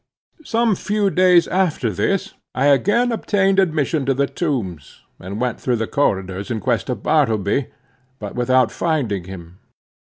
Some 0.43 0.73
few 0.73 1.11
days 1.11 1.47
after 1.47 1.91
this, 1.91 2.33
I 2.55 2.65
again 2.73 3.11
obtained 3.11 3.59
admission 3.59 4.03
to 4.07 4.15
the 4.15 4.25
Tombs, 4.25 5.01
and 5.19 5.39
went 5.39 5.61
through 5.61 5.75
the 5.75 5.85
corridors 5.85 6.49
in 6.49 6.59
quest 6.59 6.89
of 6.89 7.03
Bartleby; 7.03 7.67
but 8.17 8.33
without 8.33 8.71
finding 8.71 9.25
him. 9.25 9.59